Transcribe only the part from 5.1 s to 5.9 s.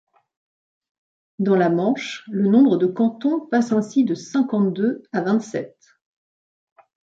à vingt-sept.